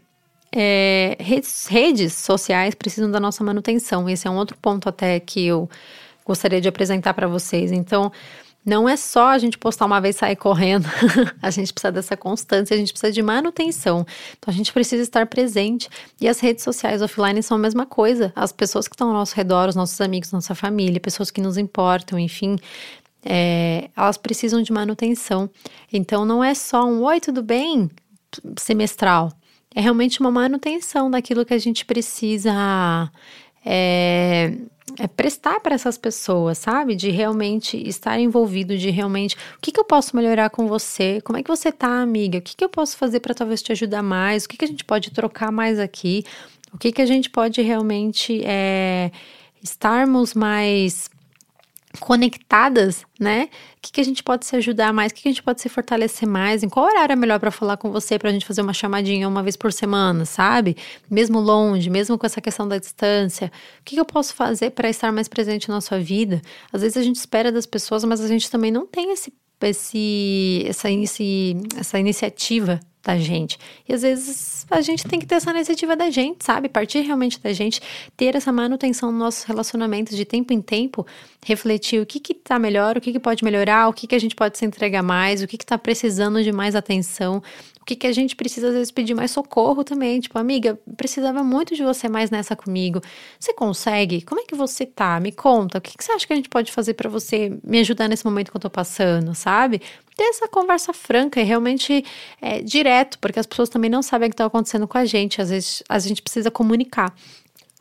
é, 0.52 1.18
redes, 1.20 1.68
redes 1.68 2.14
sociais 2.14 2.76
precisam 2.76 3.10
da 3.10 3.20
nossa 3.20 3.44
manutenção. 3.44 4.10
Esse 4.10 4.28
é 4.28 4.32
um 4.32 4.38
outro 4.38 4.58
ponto 4.58 4.90
até 4.90 5.20
que 5.20 5.46
eu 5.46 5.70
gostaria 6.26 6.60
de 6.60 6.68
apresentar 6.68 7.14
para 7.14 7.28
vocês. 7.28 7.72
Então, 7.72 8.12
não 8.66 8.90
é 8.90 8.98
só 8.98 9.28
a 9.28 9.38
gente 9.38 9.60
postar 9.60 9.86
uma 9.86 10.02
vez 10.02 10.16
e 10.16 10.20
sair 10.20 10.36
correndo. 10.36 10.88
a 11.40 11.52
gente 11.52 11.72
precisa 11.72 11.92
dessa 11.92 12.18
constância, 12.18 12.74
a 12.74 12.78
gente 12.78 12.92
precisa 12.92 13.14
de 13.14 13.22
manutenção. 13.22 14.06
Então 14.38 14.52
a 14.52 14.56
gente 14.58 14.74
precisa 14.74 15.04
estar 15.04 15.28
presente. 15.28 15.88
E 16.20 16.28
as 16.28 16.40
redes 16.40 16.64
sociais 16.64 17.02
offline 17.02 17.44
são 17.44 17.58
a 17.58 17.60
mesma 17.60 17.86
coisa. 17.86 18.34
As 18.36 18.52
pessoas 18.52 18.88
que 18.88 18.96
estão 18.96 19.10
ao 19.10 19.14
nosso 19.14 19.36
redor, 19.36 19.70
os 19.70 19.76
nossos 19.76 20.02
amigos, 20.02 20.32
nossa 20.32 20.56
família, 20.56 21.00
pessoas 21.00 21.30
que 21.30 21.40
nos 21.40 21.58
importam, 21.58 22.18
enfim, 22.18 22.58
é, 23.26 23.90
elas 23.98 24.18
precisam 24.18 24.62
de 24.62 24.72
manutenção. 24.72 25.50
Então 25.92 26.24
não 26.24 26.44
é 26.44 26.54
só 26.54 26.86
um 26.86 27.04
oi, 27.04 27.20
tudo 27.20 27.42
bem? 27.42 27.90
semestral. 28.58 29.32
É 29.74 29.82
realmente 29.82 30.20
uma 30.20 30.32
manutenção 30.32 31.12
daquilo 31.12 31.46
que 31.46 31.54
a 31.54 31.58
gente 31.58 31.86
precisa 31.86 33.12
é, 33.66 34.54
é 34.98 35.08
prestar 35.08 35.60
para 35.60 35.76
essas 35.76 35.98
pessoas, 35.98 36.58
sabe? 36.58 36.96
De 36.96 37.10
realmente 37.10 37.78
estar 37.88 38.18
envolvido, 38.20 38.78
de 38.78 38.90
realmente 38.90 39.36
o 39.58 39.62
que, 39.62 39.72
que 39.72 39.80
eu 39.80 39.84
posso 39.84 40.16
melhorar 40.16 40.50
com 40.50 40.68
você? 40.68 41.20
Como 41.22 41.38
é 41.38 41.44
que 41.44 41.50
você 41.50 41.72
tá, 41.72 42.02
amiga? 42.02 42.38
O 42.38 42.42
que, 42.42 42.56
que 42.56 42.64
eu 42.64 42.70
posso 42.70 42.96
fazer 42.96 43.20
para 43.20 43.34
talvez 43.34 43.62
te 43.62 43.72
ajudar 43.72 44.02
mais? 44.02 44.46
O 44.46 44.50
que, 44.50 44.58
que 44.58 44.66
a 44.66 44.68
gente 44.68 44.86
pode 44.86 45.12
trocar 45.12 45.52
mais 45.52 45.78
aqui? 45.78 46.24
O 46.72 46.78
que, 46.78 46.92
que 46.92 47.02
a 47.02 47.06
gente 47.06 47.30
pode 47.30 47.62
realmente 47.62 48.42
é, 48.46 49.12
estarmos 49.62 50.34
mais 50.34 51.10
conectadas, 52.00 53.04
né? 53.20 53.50
O 53.78 53.82
que, 53.82 53.92
que 53.94 54.02
a 54.02 54.04
gente 54.04 54.24
pode 54.24 54.46
se 54.46 54.56
ajudar 54.56 54.94
mais? 54.94 55.12
O 55.12 55.16
que, 55.16 55.24
que 55.24 55.30
a 55.30 55.32
gente 55.32 55.44
pode 55.44 55.62
se 55.62 55.70
fortalecer 55.70 56.28
mais? 56.28 56.64
Em 56.64 56.70
qual 56.70 56.86
horário 56.86 57.14
é 57.14 57.16
melhor 57.16 57.40
para 57.40 57.52
falar 57.52 57.78
com 57.78 57.92
você 57.92 58.18
para 58.20 58.30
a 58.30 58.34
gente 58.34 58.46
fazer 58.46 58.62
uma 58.62 58.74
chamadinha 58.74 59.28
uma 59.28 59.44
vez 59.44 59.56
por 59.56 59.72
semana, 59.72 60.26
sabe? 60.26 60.76
Mesmo 61.10 61.40
longe, 61.40 61.90
mesmo 61.90 62.18
com 62.18 62.26
essa 62.26 62.42
questão 62.42 62.68
da 62.68 62.78
distância. 62.78 63.52
O 63.80 63.84
que, 63.84 63.96
que 63.96 64.02
eu 64.02 64.06
posso 64.06 64.34
fazer 64.34 64.72
para 64.72 64.90
estar 64.90 65.12
mais 65.12 65.28
presente 65.28 65.70
na 65.70 65.82
sua 65.82 66.00
vida? 66.00 66.42
Às 66.72 66.82
vezes 66.82 66.98
a 66.98 67.04
gente 67.04 67.18
espera 67.18 67.52
das 67.52 67.66
pessoas, 67.66 68.04
mas 68.04 68.22
a 68.22 68.28
gente 68.28 68.50
também 68.50 68.72
não 68.72 68.86
tem 68.86 69.12
esse, 69.12 69.34
esse, 69.62 70.66
essa, 70.68 70.90
esse, 70.92 71.58
essa 71.78 72.00
iniciativa 72.00 72.80
da 73.06 73.18
gente. 73.18 73.58
E 73.88 73.94
às 73.94 74.02
vezes 74.02 74.66
a 74.70 74.82
gente 74.82 75.06
tem 75.06 75.20
que 75.20 75.26
ter 75.26 75.36
essa 75.36 75.52
iniciativa 75.52 75.96
da 75.96 76.10
gente, 76.10 76.44
sabe? 76.44 76.68
Partir 76.68 77.02
realmente 77.02 77.40
da 77.40 77.54
gente, 77.54 77.80
ter 78.18 78.36
essa 78.36 78.52
manutenção 78.52 79.12
nos 79.12 79.20
nossos 79.20 79.44
relacionamentos 79.44 80.18
de 80.18 80.26
tempo 80.26 80.52
em 80.52 80.62
tempo, 80.62 81.06
refletir 81.46 82.02
o 82.02 82.06
que 82.06 82.20
que 82.20 82.34
tá 82.34 82.58
melhor, 82.58 82.98
o 82.98 83.02
que 83.02 83.12
que 83.12 83.20
pode 83.20 83.44
melhorar, 83.44 83.88
o 83.88 83.94
que 83.94 84.08
que 84.08 84.16
a 84.16 84.20
gente 84.20 84.36
pode 84.36 84.58
se 84.58 84.66
entregar 84.66 85.04
mais, 85.04 85.44
o 85.44 85.48
que 85.48 85.58
que 85.58 85.66
tá 85.66 85.78
precisando 85.78 86.44
de 86.44 86.52
mais 86.52 86.76
atenção, 86.76 87.42
o 87.80 87.86
que, 87.86 87.96
que 87.96 88.08
a 88.08 88.12
gente 88.12 88.36
precisa, 88.36 88.70
às 88.70 88.74
vezes, 88.74 88.90
pedir 88.90 89.14
mais 89.14 89.30
socorro 89.30 89.84
também. 89.84 90.20
Tipo, 90.20 90.40
amiga, 90.40 90.76
precisava 90.98 91.44
muito 91.44 91.76
de 91.76 91.84
você 91.84 92.10
mais 92.10 92.32
nessa 92.32 92.56
comigo. 92.56 93.00
Você 93.40 93.54
consegue? 93.54 94.24
Como 94.24 94.42
é 94.42 94.44
que 94.44 94.56
você 94.56 94.88
tá? 94.88 95.20
Me 95.20 95.32
conta. 95.32 95.78
O 95.78 95.82
que, 95.82 95.96
que 95.96 96.04
você 96.04 96.12
acha 96.12 96.26
que 96.26 96.34
a 96.34 96.36
gente 96.36 96.50
pode 96.50 96.72
fazer 96.72 96.96
para 96.96 97.08
você 97.08 97.56
me 97.64 97.78
ajudar 97.82 98.08
nesse 98.08 98.26
momento 98.26 98.50
que 98.50 98.58
eu 98.58 98.62
tô 98.62 98.72
passando, 98.72 99.36
sabe? 99.36 99.84
Ter 100.16 100.24
essa 100.24 100.48
conversa 100.48 100.94
franca 100.94 101.42
e 101.42 101.44
realmente 101.44 102.04
é, 102.42 102.62
direto, 102.62 103.20
porque 103.20 103.40
as 103.40 103.46
pessoas 103.46 103.70
também 103.70 103.90
não 103.90 104.02
sabem 104.02 104.28
o 104.28 104.30
que 104.30 104.36
tá 104.36 104.46
acontecendo 104.46 104.88
com 104.88 104.98
a 104.98 105.06
gente. 105.06 105.42
Às 105.42 105.50
vezes, 105.50 105.84
a 105.90 106.00
gente 106.00 106.22
precisa 106.22 106.50
comunicar. 106.50 107.14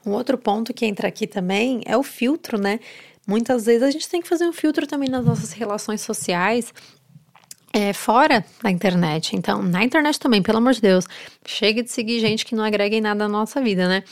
Um 0.05 0.11
outro 0.11 0.37
ponto 0.37 0.75
que 0.75 0.85
entra 0.85 1.09
aqui 1.09 1.27
também 1.27 1.81
é 1.87 1.97
o 1.97 2.03
filtro, 2.03 2.59
né? 2.59 2.81
Muitas 3.27 3.65
vezes 3.65 3.83
a 3.83 3.91
gente 3.91 4.09
tem 4.09 4.21
que 4.21 4.29
fazer 4.29 4.47
um 4.47 4.53
filtro 4.53 4.87
também 4.87 5.09
nas 5.09 5.25
nossas 5.25 5.53
relações 5.53 6.01
sociais 6.03 6.73
é, 7.75 7.93
fora 7.93 8.45
da 8.63 8.71
internet. 8.71 9.35
Então, 9.35 9.61
na 9.61 9.83
internet 9.83 10.21
também, 10.21 10.41
pelo 10.41 10.59
amor 10.59 10.75
de 10.75 10.81
Deus, 10.81 11.07
chega 11.45 11.83
de 11.83 11.91
seguir 11.91 12.21
gente 12.21 12.45
que 12.47 12.55
não 12.55 12.63
agrega 12.63 12.95
em 12.95 13.01
nada 13.01 13.27
na 13.27 13.29
nossa 13.29 13.61
vida, 13.61 13.89
né? 13.89 14.05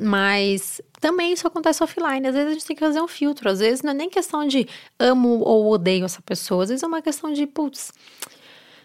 Mas 0.00 0.80
também 1.00 1.32
isso 1.32 1.46
acontece 1.46 1.82
offline. 1.82 2.26
Às 2.26 2.34
vezes 2.34 2.50
a 2.50 2.52
gente 2.54 2.66
tem 2.66 2.76
que 2.76 2.84
fazer 2.84 3.00
um 3.00 3.08
filtro. 3.08 3.48
Às 3.48 3.60
vezes 3.60 3.82
não 3.82 3.90
é 3.90 3.94
nem 3.94 4.10
questão 4.10 4.46
de 4.46 4.66
amo 4.98 5.40
ou 5.40 5.70
odeio 5.70 6.04
essa 6.04 6.22
pessoa. 6.22 6.64
Às 6.64 6.70
vezes 6.70 6.82
é 6.82 6.86
uma 6.86 7.02
questão 7.02 7.32
de, 7.32 7.46
putz, 7.46 7.92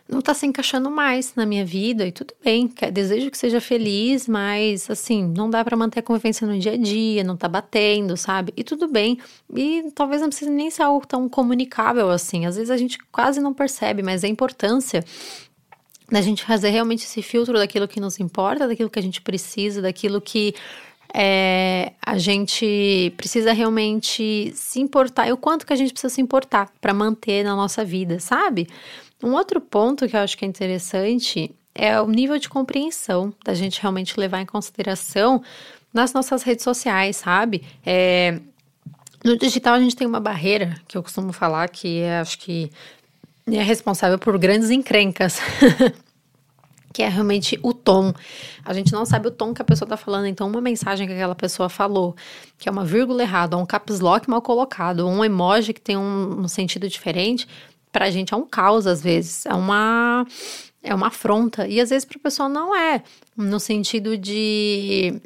não 0.10 0.22
tá 0.22 0.34
se 0.34 0.46
encaixando 0.46 0.90
mais 0.90 1.36
na 1.36 1.46
minha 1.46 1.64
vida 1.64 2.06
e 2.06 2.12
tudo 2.12 2.34
bem, 2.44 2.68
desejo 2.92 3.30
que 3.30 3.38
seja 3.38 3.62
feliz, 3.62 4.28
mas 4.28 4.90
assim, 4.90 5.24
não 5.24 5.48
dá 5.50 5.64
para 5.64 5.78
manter 5.78 6.00
a 6.00 6.04
convivência 6.04 6.48
no 6.48 6.58
dia 6.58 6.74
a 6.74 6.78
dia, 6.78 7.24
não 7.24 7.38
tá 7.38 7.48
batendo, 7.48 8.18
sabe? 8.18 8.52
E 8.58 8.64
tudo 8.64 8.88
bem. 8.88 9.20
E 9.56 9.92
talvez 9.94 10.22
não 10.22 10.30
precise 10.30 10.50
nem 10.50 10.72
ser 10.72 10.82
algo 10.82 11.06
tão 11.06 11.30
comunicável 11.30 12.10
assim. 12.10 12.48
Às 12.48 12.56
vezes 12.56 12.72
a 12.72 12.78
gente 12.78 12.98
quase 13.12 13.40
não 13.40 13.54
percebe, 13.54 14.02
mas 14.02 14.24
a 14.24 14.28
importância 14.28 15.06
da 16.12 16.22
gente 16.22 16.44
fazer 16.44 16.70
realmente 16.70 17.06
esse 17.06 17.22
filtro 17.22 17.54
daquilo 17.54 17.88
que 17.88 18.00
nos 18.00 18.20
importa, 18.20 18.68
daquilo 18.68 18.90
que 18.90 18.98
a 18.98 19.04
gente 19.04 19.22
precisa, 19.22 19.80
daquilo 19.80 20.20
que 20.20 20.56
é, 21.14 21.94
a 22.06 22.18
gente 22.18 23.14
precisa 23.18 23.52
realmente 23.52 24.52
se 24.56 24.80
importar 24.80 25.28
e 25.28 25.32
o 25.32 25.38
quanto 25.38 25.66
que 25.66 25.74
a 25.74 25.76
gente 25.76 25.92
precisa 25.92 26.14
se 26.14 26.22
importar 26.22 26.70
para 26.80 26.94
manter 26.94 27.44
na 27.44 27.56
nossa 27.56 27.84
vida, 27.84 28.20
sabe? 28.20 28.68
Um 29.24 29.34
outro 29.34 29.60
ponto 29.60 30.08
que 30.08 30.16
eu 30.16 30.20
acho 30.20 30.38
que 30.38 30.46
é 30.46 30.48
interessante 30.48 31.52
é 31.74 32.00
o 32.00 32.08
nível 32.08 32.38
de 32.38 32.50
compreensão 32.50 33.34
da 33.44 33.54
gente 33.54 33.82
realmente 33.82 34.20
levar 34.20 34.42
em 34.42 34.46
consideração 34.46 35.42
nas 35.94 36.14
nossas 36.14 36.44
redes 36.44 36.64
sociais, 36.64 37.18
sabe? 37.18 37.64
É, 37.86 38.40
no 39.24 39.38
digital 39.38 39.76
a 39.76 39.80
gente 39.80 39.96
tem 39.96 40.08
uma 40.08 40.20
barreira 40.20 40.80
que 40.88 40.98
eu 40.98 41.04
costumo 41.04 41.34
falar 41.34 41.70
que 41.70 42.02
é, 42.02 42.20
acho 42.20 42.38
que 42.40 42.72
é 43.48 43.64
responsável 43.64 44.20
por 44.20 44.38
grandes 44.38 44.70
encrencas. 44.70 45.40
que 46.94 47.04
é 47.04 47.08
realmente 47.08 47.60
o 47.62 47.74
tom. 47.74 48.14
A 48.66 48.74
gente 48.74 48.92
não 48.92 49.06
sabe 49.06 49.28
o 49.28 49.32
tom 49.32 49.54
que 49.54 49.62
a 49.62 49.66
pessoa 49.66 49.86
está 49.86 49.98
falando, 49.98 50.26
então 50.26 50.48
uma 50.48 50.62
mensagem 50.62 51.08
que 51.08 51.14
aquela 51.14 51.36
pessoa 51.36 51.70
falou, 51.70 52.16
que 52.58 52.68
é 52.68 52.72
uma 52.72 52.86
vírgula 52.86 53.22
errada, 53.22 53.58
um 53.58 53.66
caps 53.66 54.00
lock 54.00 54.30
mal 54.30 54.42
colocado, 54.42 55.08
um 55.08 55.24
emoji 55.24 55.74
que 55.74 55.82
tem 55.82 55.98
um, 55.98 56.42
um 56.42 56.48
sentido 56.48 56.88
diferente, 56.88 57.48
pra 57.92 58.10
gente 58.10 58.34
é 58.34 58.38
um 58.38 58.46
caos 58.46 58.88
às 58.88 59.02
vezes, 59.02 59.46
é 59.46 59.54
uma 59.54 60.26
é 60.82 60.96
uma 60.96 61.08
afronta 61.08 61.68
e 61.68 61.80
às 61.82 61.90
vezes 61.90 62.06
para 62.06 62.18
a 62.18 62.22
pessoa 62.22 62.48
não 62.48 62.76
é, 62.76 63.04
no 63.36 63.60
sentido 63.60 64.18
de 64.18 65.22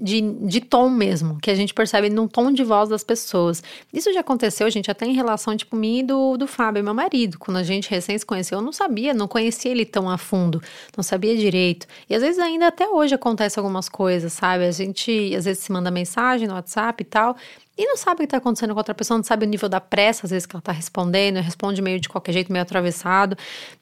de, 0.00 0.20
de 0.20 0.60
tom 0.60 0.88
mesmo, 0.88 1.38
que 1.40 1.50
a 1.50 1.54
gente 1.54 1.74
percebe 1.74 2.08
no 2.08 2.28
tom 2.28 2.50
de 2.52 2.64
voz 2.64 2.88
das 2.88 3.04
pessoas. 3.04 3.62
Isso 3.92 4.12
já 4.12 4.20
aconteceu, 4.20 4.70
gente, 4.70 4.90
até 4.90 5.04
em 5.06 5.12
relação, 5.12 5.56
tipo, 5.56 5.76
mim 5.76 5.98
e 5.98 6.02
do, 6.02 6.36
do 6.36 6.46
Fábio, 6.46 6.82
meu 6.82 6.94
marido. 6.94 7.38
Quando 7.38 7.58
a 7.58 7.62
gente 7.62 7.90
recém 7.90 8.16
se 8.16 8.24
conheceu, 8.24 8.58
eu 8.58 8.62
não 8.62 8.72
sabia, 8.72 9.12
não 9.12 9.28
conhecia 9.28 9.70
ele 9.70 9.84
tão 9.84 10.08
a 10.08 10.16
fundo, 10.16 10.62
não 10.96 11.02
sabia 11.02 11.36
direito. 11.36 11.86
E 12.08 12.14
às 12.14 12.22
vezes 12.22 12.38
ainda 12.38 12.68
até 12.68 12.88
hoje 12.88 13.14
acontece 13.14 13.58
algumas 13.58 13.88
coisas, 13.88 14.32
sabe? 14.32 14.64
A 14.64 14.70
gente 14.70 15.34
às 15.34 15.44
vezes 15.44 15.62
se 15.62 15.70
manda 15.70 15.90
mensagem 15.90 16.48
no 16.48 16.54
WhatsApp 16.54 17.02
e 17.02 17.04
tal, 17.04 17.36
e 17.78 17.86
não 17.86 17.96
sabe 17.96 18.14
o 18.14 18.18
que 18.18 18.24
está 18.24 18.38
acontecendo 18.38 18.72
com 18.72 18.80
outra 18.80 18.94
pessoa, 18.94 19.18
não 19.18 19.24
sabe 19.24 19.46
o 19.46 19.48
nível 19.48 19.68
da 19.68 19.80
pressa, 19.80 20.26
às 20.26 20.32
vezes, 20.32 20.46
que 20.46 20.56
ela 20.56 20.60
está 20.60 20.72
respondendo, 20.72 21.36
responde 21.36 21.80
meio 21.80 22.00
de 22.00 22.08
qualquer 22.08 22.32
jeito, 22.32 22.52
meio 22.52 22.62
atravessado. 22.64 23.38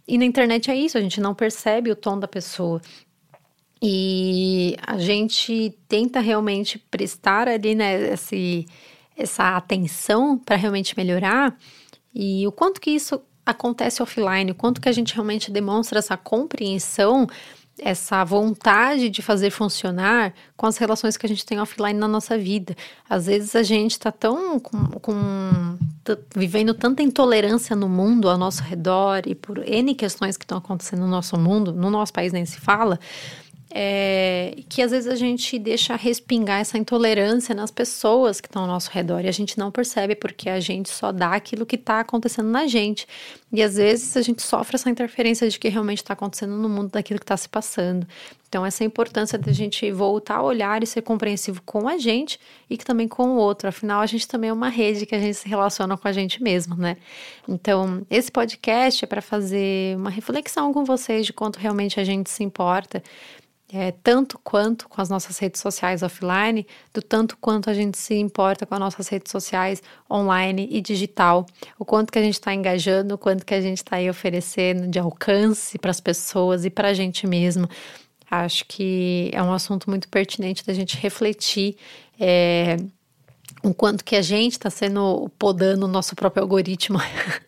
E 0.06 0.18
na 0.18 0.26
internet 0.26 0.70
é 0.70 0.76
isso, 0.76 0.98
a 0.98 1.00
gente 1.00 1.18
não 1.18 1.34
percebe 1.34 1.90
o 1.90 1.96
tom 1.96 2.18
da 2.18 2.28
pessoa. 2.28 2.82
E 3.82 4.76
a 4.86 4.98
gente 4.98 5.76
tenta 5.88 6.20
realmente 6.20 6.78
prestar 6.78 7.46
ali, 7.48 7.74
né, 7.74 8.12
esse, 8.12 8.66
essa 9.16 9.56
atenção 9.56 10.38
para 10.38 10.56
realmente 10.56 10.96
melhorar. 10.96 11.56
E 12.14 12.46
o 12.46 12.52
quanto 12.52 12.80
que 12.80 12.90
isso 12.90 13.20
acontece 13.44 14.02
offline, 14.02 14.50
o 14.50 14.54
quanto 14.54 14.80
que 14.80 14.88
a 14.88 14.92
gente 14.92 15.14
realmente 15.14 15.50
demonstra 15.50 15.98
essa 15.98 16.16
compreensão 16.16 17.28
essa 17.78 18.24
vontade 18.24 19.10
de 19.10 19.20
fazer 19.20 19.50
funcionar 19.50 20.32
com 20.56 20.66
as 20.66 20.78
relações 20.78 21.16
que 21.16 21.26
a 21.26 21.28
gente 21.28 21.44
tem 21.44 21.60
offline 21.60 21.98
na 21.98 22.08
nossa 22.08 22.38
vida. 22.38 22.74
Às 23.08 23.26
vezes 23.26 23.54
a 23.54 23.62
gente 23.62 23.92
está 23.92 24.10
tão 24.10 24.58
com, 24.58 24.78
com 25.00 25.78
vivendo 26.34 26.72
tanta 26.72 27.02
intolerância 27.02 27.76
no 27.76 27.88
mundo 27.88 28.30
ao 28.30 28.38
nosso 28.38 28.62
redor 28.62 29.22
e 29.26 29.34
por 29.34 29.58
N 29.58 29.94
questões 29.94 30.36
que 30.36 30.44
estão 30.44 30.58
acontecendo 30.58 31.00
no 31.00 31.08
nosso 31.08 31.38
mundo, 31.38 31.72
no 31.72 31.90
nosso 31.90 32.12
país 32.12 32.32
nem 32.32 32.46
se 32.46 32.58
fala, 32.58 32.98
é, 33.70 34.62
que 34.68 34.80
às 34.80 34.92
vezes 34.92 35.08
a 35.08 35.16
gente 35.16 35.58
deixa 35.58 35.96
respingar 35.96 36.60
essa 36.60 36.78
intolerância 36.78 37.54
nas 37.54 37.70
pessoas 37.70 38.40
que 38.40 38.46
estão 38.46 38.62
ao 38.62 38.68
nosso 38.68 38.90
redor 38.90 39.24
e 39.24 39.28
a 39.28 39.32
gente 39.32 39.58
não 39.58 39.72
percebe 39.72 40.14
porque 40.14 40.48
a 40.48 40.60
gente 40.60 40.88
só 40.88 41.10
dá 41.10 41.34
aquilo 41.34 41.66
que 41.66 41.74
está 41.74 42.00
acontecendo 42.00 42.48
na 42.48 42.66
gente. 42.66 43.08
E 43.52 43.62
às 43.62 43.74
vezes 43.76 44.16
a 44.16 44.22
gente 44.22 44.42
sofre 44.42 44.76
essa 44.76 44.88
interferência 44.88 45.48
de 45.48 45.58
que 45.58 45.68
realmente 45.68 45.98
está 45.98 46.14
acontecendo 46.14 46.56
no 46.56 46.68
mundo 46.68 46.90
daquilo 46.90 47.18
que 47.18 47.24
está 47.24 47.36
se 47.36 47.48
passando. 47.48 48.06
Então, 48.48 48.64
essa 48.64 48.84
importância 48.84 49.36
da 49.36 49.52
gente 49.52 49.90
voltar 49.90 50.36
a 50.36 50.42
olhar 50.42 50.82
e 50.82 50.86
ser 50.86 51.02
compreensivo 51.02 51.60
com 51.62 51.88
a 51.88 51.98
gente 51.98 52.38
e 52.70 52.76
que 52.76 52.84
também 52.84 53.08
com 53.08 53.30
o 53.30 53.36
outro. 53.36 53.68
Afinal, 53.68 54.00
a 54.00 54.06
gente 54.06 54.28
também 54.28 54.50
é 54.50 54.52
uma 54.52 54.68
rede 54.68 55.04
que 55.04 55.14
a 55.14 55.18
gente 55.18 55.34
se 55.34 55.48
relaciona 55.48 55.96
com 55.96 56.06
a 56.06 56.12
gente 56.12 56.40
mesmo, 56.40 56.76
né? 56.76 56.96
Então, 57.48 58.06
esse 58.08 58.30
podcast 58.30 59.04
é 59.04 59.08
para 59.08 59.20
fazer 59.20 59.96
uma 59.96 60.10
reflexão 60.10 60.72
com 60.72 60.84
vocês 60.84 61.26
de 61.26 61.32
quanto 61.32 61.58
realmente 61.58 61.98
a 61.98 62.04
gente 62.04 62.30
se 62.30 62.44
importa 62.44 63.02
é, 63.72 63.90
tanto 63.90 64.38
quanto 64.38 64.88
com 64.88 65.00
as 65.00 65.08
nossas 65.08 65.38
redes 65.38 65.60
sociais 65.60 66.02
offline, 66.02 66.66
do 66.94 67.02
tanto 67.02 67.36
quanto 67.38 67.68
a 67.68 67.74
gente 67.74 67.98
se 67.98 68.14
importa 68.14 68.64
com 68.64 68.74
as 68.74 68.80
nossas 68.80 69.08
redes 69.08 69.30
sociais 69.30 69.82
online 70.10 70.68
e 70.70 70.80
digital, 70.80 71.46
o 71.78 71.84
quanto 71.84 72.12
que 72.12 72.18
a 72.18 72.22
gente 72.22 72.34
está 72.34 72.54
engajando, 72.54 73.14
o 73.14 73.18
quanto 73.18 73.44
que 73.44 73.54
a 73.54 73.60
gente 73.60 73.78
está 73.78 73.96
aí 73.96 74.08
oferecendo 74.08 74.86
de 74.86 74.98
alcance 74.98 75.78
para 75.78 75.90
as 75.90 76.00
pessoas 76.00 76.64
e 76.64 76.70
para 76.70 76.88
a 76.88 76.94
gente 76.94 77.26
mesmo. 77.26 77.68
Acho 78.30 78.64
que 78.66 79.30
é 79.32 79.42
um 79.42 79.52
assunto 79.52 79.88
muito 79.88 80.08
pertinente 80.08 80.64
da 80.64 80.72
gente 80.72 80.96
refletir 80.96 81.76
é, 82.18 82.76
o 83.62 83.74
quanto 83.74 84.04
que 84.04 84.16
a 84.16 84.22
gente 84.22 84.52
está 84.52 84.70
sendo 84.70 85.28
podando 85.38 85.86
o 85.86 85.88
nosso 85.88 86.14
próprio 86.14 86.42
algoritmo 86.42 86.98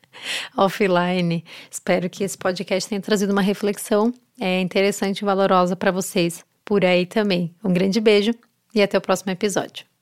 offline. 0.56 1.44
Espero 1.70 2.08
que 2.08 2.24
esse 2.24 2.36
podcast 2.36 2.88
tenha 2.88 3.00
trazido 3.00 3.32
uma 3.32 3.42
reflexão 3.42 4.12
é, 4.40 4.60
interessante 4.60 5.20
e 5.20 5.24
valorosa 5.24 5.74
para 5.74 5.90
vocês 5.90 6.44
por 6.64 6.84
aí 6.84 7.06
também. 7.06 7.54
Um 7.64 7.72
grande 7.72 8.00
beijo 8.00 8.32
e 8.74 8.82
até 8.82 8.98
o 8.98 9.00
próximo 9.00 9.32
episódio. 9.32 9.97